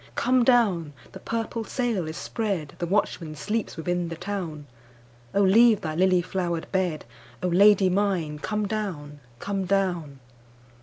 Come 0.15 0.43
down! 0.43 0.93
the 1.11 1.19
purple 1.19 1.63
sail 1.63 2.07
is 2.07 2.17
spread, 2.17 2.73
The 2.79 2.87
watchman 2.87 3.35
sleeps 3.35 3.77
within 3.77 4.07
the 4.09 4.15
town,O 4.15 5.43
leave 5.43 5.81
thy 5.81 5.93
lily 5.93 6.23
flowered 6.23 6.65
bed,O 6.71 7.47
Lady 7.47 7.87
mine 7.87 8.39
come 8.39 8.67
down, 8.67 9.19
come 9.37 9.65
down! 9.65 10.19